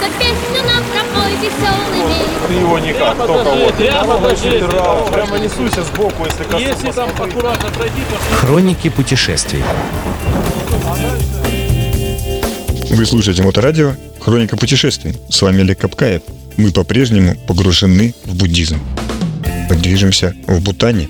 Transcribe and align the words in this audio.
За 0.00 0.08
песню 0.18 0.62
нам 0.66 0.82
пропой 0.92 1.32
веселыми. 1.36 2.48
Ты 2.48 2.54
его 2.54 2.78
никак, 2.78 3.16
Прямо 3.16 3.26
только 3.26 3.50
вот. 3.50 3.74
прямо 3.74 4.18
Прямо 4.18 5.10
прямо, 5.10 5.38
несуйся 5.38 5.82
сбоку, 5.84 6.24
если 6.24 6.44
коснусь. 6.44 6.62
Если 6.62 6.90
там 6.92 7.10
аккуратно 7.10 7.70
пройти, 7.70 8.00
то 8.10 8.36
Хроники 8.36 8.88
путешествий. 8.88 9.62
Вы 12.90 13.06
слушаете 13.06 13.42
Моторадио 13.42 13.94
«Хроника 14.20 14.56
путешествий». 14.56 15.16
С 15.28 15.42
вами 15.42 15.62
Олег 15.62 15.78
Капкаев. 15.80 16.22
Мы 16.56 16.70
по-прежнему 16.70 17.34
погружены 17.48 18.14
в 18.24 18.36
буддизм. 18.36 18.78
Мы 19.68 19.76
движемся 19.76 20.34
в 20.46 20.60
Бутане. 20.60 21.08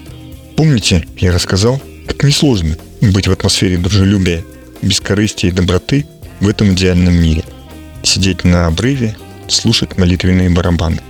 Помните, 0.56 1.06
я 1.18 1.32
рассказал, 1.32 1.80
как 2.06 2.22
несложно 2.22 2.76
быть 3.00 3.28
в 3.28 3.32
атмосфере 3.32 3.76
дружелюбия, 3.76 4.42
бескорыстия 4.80 5.50
и 5.50 5.52
доброты 5.52 6.06
в 6.40 6.48
этом 6.48 6.72
идеальном 6.72 7.14
мире. 7.14 7.44
Сидеть 8.04 8.44
на 8.44 8.66
обрыве, 8.66 9.16
слушать 9.48 9.96
молитвенные 9.96 10.50
барабаны. 10.50 11.00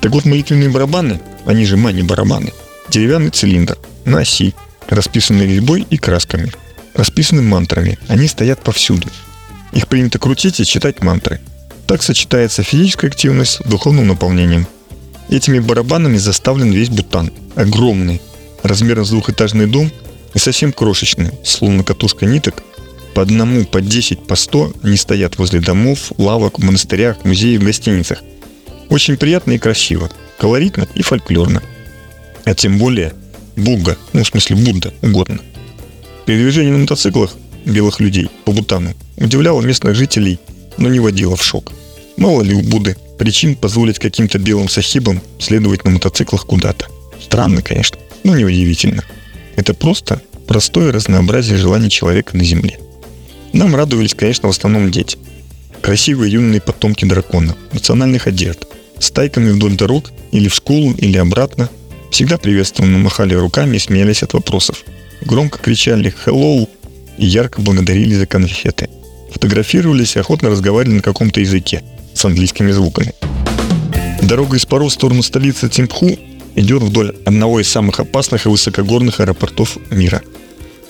Так 0.00 0.12
вот, 0.12 0.24
молитвенные 0.24 0.70
барабаны, 0.70 1.20
они 1.44 1.66
же 1.66 1.76
мани-барабаны, 1.76 2.52
деревянный 2.88 3.30
цилиндр 3.30 3.76
на 4.04 4.20
оси, 4.20 4.54
расписанный 4.88 5.46
резьбой 5.46 5.84
и 5.90 5.98
красками, 5.98 6.52
расписаны 6.94 7.42
мантрами, 7.42 7.98
они 8.08 8.28
стоят 8.28 8.62
повсюду. 8.62 9.08
Их 9.72 9.88
принято 9.88 10.18
крутить 10.18 10.60
и 10.60 10.64
читать 10.64 11.02
мантры. 11.02 11.40
Так 11.86 12.02
сочетается 12.02 12.62
физическая 12.62 13.10
активность 13.10 13.56
с 13.56 13.68
духовным 13.68 14.06
наполнением. 14.06 14.68
Этими 15.28 15.58
барабанами 15.58 16.16
заставлен 16.16 16.70
весь 16.70 16.90
Бутан. 16.90 17.32
Огромный, 17.56 18.20
размером 18.62 19.04
с 19.04 19.10
двухэтажный 19.10 19.66
дом 19.66 19.90
и 20.34 20.38
совсем 20.38 20.72
крошечный, 20.72 21.30
словно 21.44 21.82
катушка 21.82 22.24
ниток. 22.26 22.62
По 23.20 23.24
одному, 23.24 23.66
по 23.66 23.82
10, 23.82 24.26
по 24.26 24.34
100 24.34 24.76
они 24.82 24.96
стоят 24.96 25.36
возле 25.36 25.60
домов, 25.60 26.10
лавок, 26.16 26.58
монастырях, 26.58 27.22
музеях, 27.22 27.60
гостиницах. 27.60 28.22
Очень 28.88 29.18
приятно 29.18 29.52
и 29.52 29.58
красиво, 29.58 30.10
колоритно 30.38 30.88
и 30.94 31.02
фольклорно. 31.02 31.62
А 32.46 32.54
тем 32.54 32.78
более 32.78 33.12
Буга, 33.56 33.98
ну 34.14 34.24
в 34.24 34.26
смысле 34.26 34.56
Будда, 34.56 34.94
угодно. 35.02 35.40
Передвижение 36.24 36.72
на 36.72 36.78
мотоциклах 36.78 37.36
белых 37.66 38.00
людей 38.00 38.30
по 38.46 38.52
Бутану 38.52 38.94
удивляло 39.18 39.60
местных 39.60 39.94
жителей, 39.96 40.38
но 40.78 40.88
не 40.88 40.98
водило 40.98 41.36
в 41.36 41.44
шок. 41.44 41.74
Мало 42.16 42.40
ли 42.40 42.54
у 42.54 42.62
Будды 42.62 42.96
причин 43.18 43.54
позволить 43.54 43.98
каким-то 43.98 44.38
белым 44.38 44.70
сахибам 44.70 45.20
следовать 45.38 45.84
на 45.84 45.90
мотоциклах 45.90 46.46
куда-то. 46.46 46.86
Странно, 47.22 47.60
конечно, 47.60 47.98
но 48.24 48.34
неудивительно. 48.34 49.04
Это 49.56 49.74
просто 49.74 50.22
простое 50.46 50.90
разнообразие 50.90 51.58
желаний 51.58 51.90
человека 51.90 52.34
на 52.34 52.44
Земле. 52.44 52.78
Нам 53.52 53.74
радовались, 53.74 54.14
конечно, 54.14 54.48
в 54.48 54.52
основном 54.52 54.90
дети. 54.90 55.18
Красивые 55.80 56.32
юные 56.32 56.60
потомки 56.60 57.04
дракона, 57.04 57.56
национальных 57.72 58.26
одежд, 58.26 58.66
стайками 58.98 59.50
вдоль 59.50 59.76
дорог 59.76 60.10
или 60.30 60.48
в 60.48 60.54
школу, 60.54 60.92
или 60.92 61.16
обратно, 61.18 61.68
всегда 62.10 62.38
приветствованно 62.38 62.98
махали 62.98 63.34
руками 63.34 63.76
и 63.76 63.80
смеялись 63.80 64.22
от 64.22 64.34
вопросов. 64.34 64.84
Громко 65.22 65.58
кричали 65.58 66.14
«Hello!» 66.24 66.68
и 67.18 67.26
ярко 67.26 67.60
благодарили 67.60 68.14
за 68.14 68.26
конфеты. 68.26 68.88
Фотографировались 69.32 70.16
и 70.16 70.18
охотно 70.18 70.50
разговаривали 70.50 70.96
на 70.96 71.02
каком-то 71.02 71.40
языке 71.40 71.82
с 72.14 72.24
английскими 72.24 72.72
звуками. 72.72 73.14
Дорога 74.22 74.56
из 74.56 74.66
Паро 74.66 74.84
в 74.84 74.92
сторону 74.92 75.22
столицы 75.22 75.68
Тимпху 75.68 76.18
идет 76.54 76.82
вдоль 76.82 77.16
одного 77.24 77.60
из 77.60 77.68
самых 77.68 78.00
опасных 78.00 78.46
и 78.46 78.48
высокогорных 78.48 79.20
аэропортов 79.20 79.76
мира. 79.90 80.22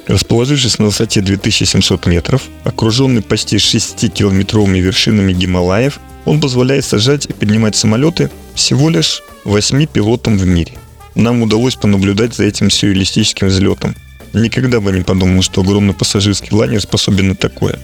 Расположившись 0.07 0.79
на 0.79 0.87
высоте 0.87 1.21
2700 1.21 2.07
метров, 2.07 2.43
окруженный 2.65 3.23
почти 3.23 3.57
6-километровыми 3.57 4.79
вершинами 4.79 5.33
Гималаев, 5.33 6.01
он 6.25 6.41
позволяет 6.41 6.85
сажать 6.85 7.27
и 7.27 7.33
поднимать 7.33 7.77
самолеты 7.77 8.31
всего 8.55 8.89
лишь 8.91 9.23
8 9.45 9.87
пилотам 9.87 10.37
в 10.37 10.47
мире. 10.47 10.73
Нам 11.15 11.43
удалось 11.43 11.77
понаблюдать 11.77 12.35
за 12.35 12.45
этим 12.45 12.71
сюрреалистическим 12.71 13.49
взлетом. 13.49 13.95
Никогда 14.33 14.81
бы 14.81 14.93
не 14.93 15.03
подумал, 15.03 15.43
что 15.43 15.61
огромный 15.61 15.95
пассажирский 15.95 16.57
лайнер 16.57 16.81
способен 16.81 17.29
на 17.29 17.35
такое. 17.35 17.79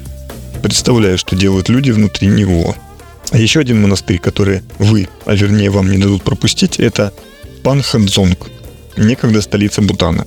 Представляю, 0.63 1.19
что 1.19 1.37
делают 1.37 1.69
люди 1.69 1.91
внутри 1.91 2.29
него. 2.29 2.77
А 3.31 3.39
еще 3.39 3.61
один 3.61 3.83
монастырь, 3.83 4.19
который 4.19 4.63
вы, 4.79 5.09
а 5.25 5.35
вернее 5.35 5.71
вам 5.71 5.91
не 5.91 5.99
дадут 5.99 6.23
пропустить, 6.23 6.79
это 6.79 7.13
Панхадзонг, 7.63 8.49
некогда 8.97 9.41
столица 9.43 9.83
Бутана. 9.83 10.27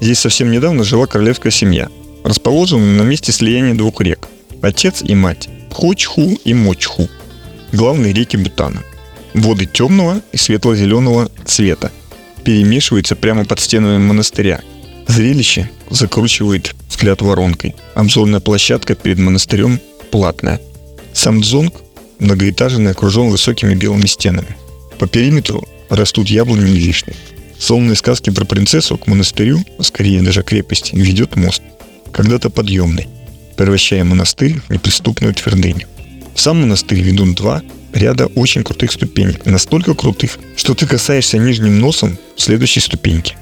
Здесь 0.00 0.18
совсем 0.18 0.50
недавно 0.50 0.84
жила 0.84 1.06
королевская 1.06 1.52
семья, 1.52 1.88
расположенная 2.24 3.02
на 3.02 3.08
месте 3.08 3.32
слияния 3.32 3.74
двух 3.74 4.00
рек– 4.00 4.28
отец 4.62 5.02
и 5.02 5.14
мать, 5.14 5.48
Пхочху 5.70 6.38
и 6.44 6.54
Мочху, 6.54 7.08
главные 7.72 8.12
реки 8.12 8.36
Бутана. 8.36 8.82
Воды 9.34 9.66
темного 9.66 10.22
и 10.32 10.36
светло-зеленого 10.36 11.30
цвета 11.44 11.92
перемешиваются 12.44 13.16
прямо 13.16 13.44
под 13.44 13.60
стенами 13.60 13.98
монастыря. 13.98 14.60
Зрелище 15.06 15.70
закручивает 15.90 16.74
взгляд 16.88 17.22
воронкой. 17.22 17.74
Обзорная 17.94 18.40
площадка 18.40 18.94
перед 18.94 19.18
монастырем 19.18 19.80
платная. 20.10 20.60
Сам 21.12 21.40
дзонг 21.40 21.74
многоэтажный 22.18 22.92
окружен 22.92 23.28
высокими 23.28 23.74
белыми 23.74 24.06
стенами. 24.06 24.56
По 24.98 25.06
периметру 25.06 25.66
растут 25.90 26.28
яблони 26.28 26.70
и 26.70 26.78
вишни. 26.78 27.14
Сонные 27.58 27.96
сказки 27.96 28.30
про 28.30 28.44
принцессу 28.44 28.98
к 28.98 29.06
монастырю, 29.06 29.64
а 29.78 29.82
скорее 29.82 30.22
даже 30.22 30.42
крепости, 30.42 30.94
ведет 30.94 31.36
мост. 31.36 31.62
Когда-то 32.12 32.50
подъемный, 32.50 33.08
превращая 33.56 34.04
монастырь 34.04 34.60
в 34.68 34.70
неприступную 34.70 35.34
твердыню. 35.34 35.86
Сам 36.34 36.60
монастырь 36.60 37.00
ведут 37.00 37.34
два 37.34 37.62
ряда 37.92 38.26
очень 38.26 38.62
крутых 38.62 38.92
ступенек. 38.92 39.46
Настолько 39.46 39.94
крутых, 39.94 40.38
что 40.56 40.74
ты 40.74 40.86
касаешься 40.86 41.38
нижним 41.38 41.80
носом 41.80 42.18
следующей 42.36 42.80
ступеньки. 42.80 43.36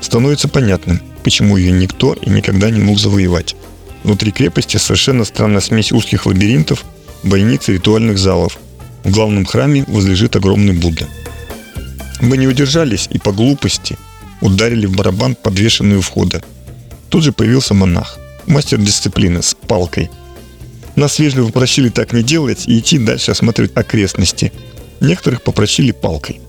Становится 0.00 0.48
понятным, 0.48 1.00
почему 1.24 1.56
ее 1.56 1.72
никто 1.72 2.14
и 2.14 2.30
никогда 2.30 2.70
не 2.70 2.80
мог 2.80 2.98
завоевать. 2.98 3.56
Внутри 4.04 4.30
крепости 4.30 4.76
совершенно 4.76 5.24
странная 5.24 5.60
смесь 5.60 5.90
узких 5.90 6.26
лабиринтов, 6.26 6.84
бойниц 7.24 7.68
и 7.68 7.72
ритуальных 7.72 8.18
залов. 8.18 8.58
В 9.02 9.10
главном 9.10 9.44
храме 9.44 9.84
возлежит 9.88 10.36
огромный 10.36 10.74
Будда. 10.74 11.08
Мы 12.20 12.36
не 12.36 12.46
удержались 12.46 13.08
и 13.10 13.18
по 13.18 13.32
глупости 13.32 13.98
ударили 14.40 14.86
в 14.86 14.94
барабан, 14.96 15.34
подвешенный 15.34 15.96
у 15.96 16.00
входа. 16.00 16.42
Тут 17.08 17.24
же 17.24 17.32
появился 17.32 17.74
монах, 17.74 18.18
мастер 18.46 18.78
дисциплины 18.78 19.42
с 19.42 19.54
палкой. 19.54 20.10
Нас 20.94 21.18
вежливо 21.18 21.46
попросили 21.46 21.88
так 21.88 22.12
не 22.12 22.22
делать 22.22 22.66
и 22.66 22.78
идти 22.78 22.98
дальше 22.98 23.32
осматривать 23.32 23.76
окрестности. 23.76 24.52
Некоторых 25.00 25.42
попросили 25.42 25.92
палкой. 25.92 26.40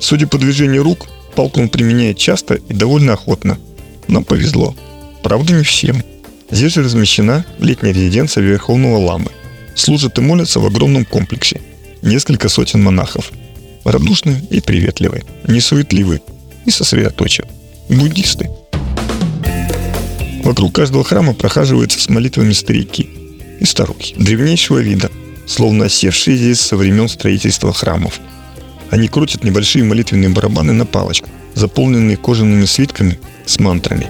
Судя 0.00 0.26
по 0.26 0.38
движению 0.38 0.84
рук, 0.84 1.06
палку 1.34 1.60
он 1.60 1.68
применяет 1.68 2.18
часто 2.18 2.54
и 2.54 2.72
довольно 2.72 3.14
охотно. 3.14 3.58
Нам 4.06 4.24
повезло. 4.24 4.76
Правда, 5.22 5.52
не 5.52 5.64
всем. 5.64 6.02
Здесь 6.50 6.74
же 6.74 6.84
размещена 6.84 7.44
летняя 7.58 7.92
резиденция 7.92 8.42
Верховного 8.44 8.98
Ламы. 8.98 9.32
Служат 9.74 10.18
и 10.18 10.20
молятся 10.20 10.60
в 10.60 10.66
огромном 10.66 11.04
комплексе. 11.04 11.60
Несколько 12.02 12.48
сотен 12.48 12.82
монахов. 12.82 13.32
Радушные 13.86 14.42
и 14.50 14.60
приветливые, 14.60 15.22
несуетливые 15.46 16.20
и 16.64 16.72
сосредоточенные. 16.72 17.52
Буддисты. 17.88 18.50
Вокруг 20.42 20.74
каждого 20.74 21.04
храма 21.04 21.34
прохаживаются 21.34 22.00
с 22.00 22.08
молитвами 22.08 22.52
старики 22.52 23.08
и 23.60 23.64
старухи 23.64 24.16
древнейшего 24.18 24.80
вида, 24.80 25.08
словно 25.46 25.84
осевшие 25.84 26.36
здесь 26.36 26.60
со 26.60 26.76
времен 26.76 27.08
строительства 27.08 27.72
храмов. 27.72 28.18
Они 28.90 29.06
крутят 29.06 29.44
небольшие 29.44 29.84
молитвенные 29.84 30.30
барабаны 30.30 30.72
на 30.72 30.84
палочках, 30.84 31.30
заполненные 31.54 32.16
кожаными 32.16 32.64
свитками 32.64 33.20
с 33.46 33.60
мантрами. 33.60 34.08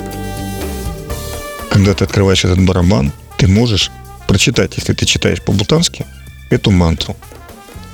Когда 1.69 1.93
ты 1.93 2.05
открываешь 2.05 2.47
этот 2.47 2.65
барабан, 2.65 3.13
ты 3.37 3.47
можешь 3.47 3.91
прочитать, 4.27 4.79
если 4.79 4.95
ты 4.95 5.05
читаешь 5.05 5.43
по-бутански, 5.43 6.07
эту 6.49 6.71
мантру. 6.71 7.15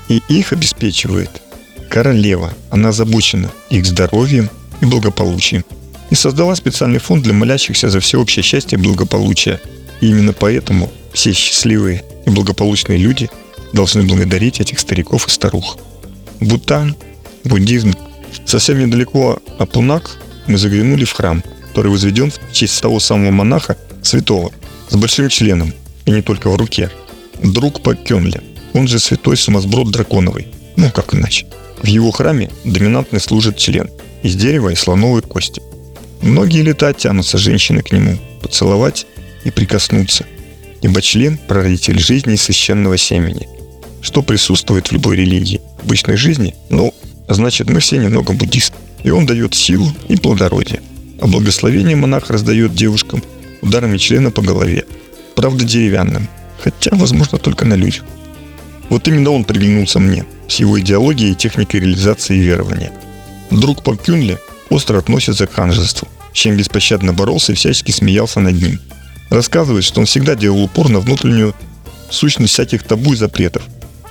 И 0.08 0.22
их 0.28 0.52
обеспечивает 0.52 1.42
королева. 1.92 2.54
Она 2.70 2.88
озабочена 2.88 3.50
их 3.68 3.84
здоровьем 3.84 4.48
и 4.80 4.86
благополучием. 4.86 5.62
И 6.08 6.14
создала 6.14 6.56
специальный 6.56 6.98
фонд 6.98 7.22
для 7.22 7.34
молящихся 7.34 7.90
за 7.90 8.00
всеобщее 8.00 8.42
счастье 8.42 8.78
и 8.78 8.82
благополучие. 8.82 9.60
И 10.00 10.06
именно 10.08 10.32
поэтому 10.32 10.90
все 11.12 11.34
счастливые 11.34 12.02
и 12.26 12.30
благополучные 12.30 12.96
люди 12.96 13.28
должны 13.74 14.04
благодарить 14.04 14.58
этих 14.60 14.80
стариков 14.80 15.26
и 15.26 15.30
старух. 15.30 15.78
Бутан, 16.40 16.96
буддизм. 17.44 17.92
Совсем 18.46 18.78
недалеко 18.78 19.42
от 19.58 19.72
Пунак 19.72 20.16
мы 20.46 20.56
заглянули 20.56 21.04
в 21.04 21.12
храм, 21.12 21.44
который 21.68 21.92
возведен 21.92 22.30
в 22.30 22.52
честь 22.52 22.80
того 22.80 23.00
самого 23.00 23.30
монаха, 23.32 23.76
святого, 24.02 24.50
с 24.88 24.96
большим 24.96 25.28
членом, 25.28 25.74
и 26.06 26.10
не 26.10 26.22
только 26.22 26.48
в 26.48 26.56
руке. 26.56 26.90
Друг 27.42 27.82
по 27.82 27.94
Кёнле, 27.94 28.40
он 28.72 28.88
же 28.88 28.98
святой 28.98 29.36
сумасброд 29.36 29.90
драконовый. 29.90 30.46
Ну, 30.76 30.90
как 30.90 31.14
иначе. 31.14 31.46
В 31.82 31.86
его 31.86 32.12
храме 32.12 32.50
доминантный 32.64 33.20
служит 33.20 33.56
член 33.56 33.90
из 34.22 34.36
дерева 34.36 34.68
и 34.68 34.76
слоновой 34.76 35.22
кости. 35.22 35.60
Многие 36.20 36.62
лета 36.62 36.92
тянутся 36.92 37.38
женщины 37.38 37.82
к 37.82 37.90
нему, 37.90 38.18
поцеловать 38.40 39.06
и 39.44 39.50
прикоснуться, 39.50 40.24
ибо 40.80 41.02
член– 41.02 41.38
прародитель 41.48 41.98
жизни 41.98 42.34
и 42.34 42.36
священного 42.36 42.96
семени. 42.96 43.48
что 44.00 44.22
присутствует 44.22 44.88
в 44.88 44.92
любой 44.92 45.16
религии. 45.16 45.60
В 45.80 45.84
обычной 45.84 46.16
жизни, 46.16 46.56
ну, 46.70 46.92
значит, 47.28 47.70
мы 47.70 47.78
все 47.78 47.98
немного 47.98 48.32
буддисты. 48.32 48.76
И 49.04 49.10
он 49.10 49.26
дает 49.26 49.54
силу 49.54 49.86
и 50.08 50.16
плодородие. 50.16 50.82
А 51.20 51.28
благословение 51.28 51.94
монах 51.94 52.28
раздает 52.28 52.74
девушкам 52.74 53.22
ударами 53.60 53.98
члена 53.98 54.32
по 54.32 54.42
голове. 54.42 54.86
Правда, 55.36 55.64
деревянным. 55.64 56.28
Хотя, 56.60 56.90
возможно, 56.96 57.38
только 57.38 57.64
на 57.64 57.74
людях. 57.74 58.04
Вот 58.92 59.08
именно 59.08 59.30
он 59.30 59.44
приглянулся 59.44 59.98
мне 60.00 60.26
с 60.48 60.56
его 60.56 60.78
идеологией 60.78 61.32
и 61.32 61.34
техникой 61.34 61.80
реализации 61.80 62.36
верования. 62.36 62.92
Друг 63.50 63.82
по 63.82 63.96
Кюнле 63.96 64.38
остро 64.68 64.98
относится 64.98 65.46
к 65.46 65.54
ханжеству, 65.54 66.08
чем 66.34 66.58
беспощадно 66.58 67.14
боролся 67.14 67.52
и 67.52 67.54
всячески 67.54 67.90
смеялся 67.90 68.38
над 68.40 68.60
ним. 68.60 68.78
Рассказывает, 69.30 69.84
что 69.84 70.00
он 70.00 70.04
всегда 70.04 70.34
делал 70.34 70.62
упор 70.64 70.90
на 70.90 71.00
внутреннюю 71.00 71.54
сущность 72.10 72.52
всяких 72.52 72.82
табу 72.82 73.14
и 73.14 73.16
запретов 73.16 73.62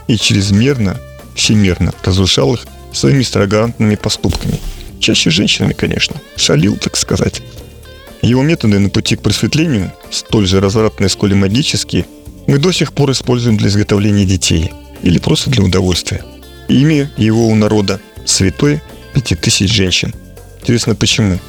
и 0.07 0.17
чрезмерно, 0.17 0.99
всемирно 1.35 1.93
разрушал 2.03 2.55
их 2.55 2.65
своими 2.91 3.21
экстравагантными 3.21 3.93
поступками. 3.93 4.59
Чаще 4.99 5.29
женщинами, 5.29 5.73
конечно. 5.73 6.15
Шалил, 6.37 6.75
так 6.77 6.97
сказать. 6.97 7.43
Его 8.23 8.41
методы 8.41 8.79
на 8.79 8.89
пути 8.89 9.15
к 9.15 9.21
просветлению, 9.21 9.93
столь 10.09 10.47
же 10.47 10.59
развратные, 10.59 11.09
сколь 11.09 11.33
и 11.33 11.35
магические, 11.35 12.07
мы 12.51 12.57
до 12.57 12.73
сих 12.73 12.91
пор 12.91 13.11
используем 13.11 13.55
для 13.55 13.69
изготовления 13.69 14.25
детей 14.25 14.71
или 15.03 15.19
просто 15.19 15.49
для 15.49 15.63
удовольствия. 15.63 16.21
Имя 16.67 17.09
его 17.15 17.47
у 17.47 17.55
народа– 17.55 18.01
святой 18.25 18.81
пяти 19.13 19.35
тысяч 19.35 19.71
женщин. 19.73 20.13
Интересно, 20.59 20.93
почему? 20.93 21.39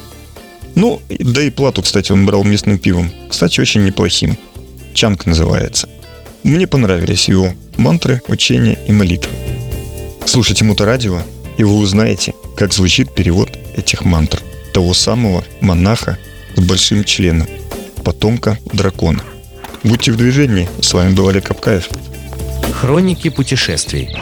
Ну, 0.75 1.01
да 1.09 1.43
и 1.43 1.49
плату, 1.49 1.81
кстати, 1.81 2.13
он 2.13 2.25
брал 2.25 2.45
местным 2.45 2.79
пивом. 2.79 3.11
Кстати, 3.29 3.59
очень 3.59 3.83
неплохим. 3.83 4.37
Чанг 4.93 5.25
называется. 5.25 5.89
Мне 6.43 6.67
понравились 6.67 7.27
его 7.27 7.53
мантры, 7.75 8.21
учения 8.29 8.79
и 8.87 8.93
молитвы. 8.93 9.33
Слушайте 10.25 10.63
Моторадио, 10.63 11.21
и 11.57 11.65
вы 11.65 11.79
узнаете, 11.79 12.33
как 12.55 12.71
звучит 12.71 13.13
перевод 13.13 13.49
этих 13.75 14.05
мантр 14.05 14.41
того 14.73 14.93
самого 14.93 15.43
монаха 15.59 16.17
с 16.55 16.61
большим 16.61 17.03
членом, 17.03 17.49
потомка 18.05 18.57
дракона. 18.71 19.21
Будьте 19.83 20.11
в 20.11 20.15
движении. 20.15 20.69
С 20.81 20.93
вами 20.93 21.13
был 21.13 21.27
Олег 21.27 21.47
Капкаев. 21.47 21.89
Хроники 22.73 23.29
путешествий. 23.29 24.15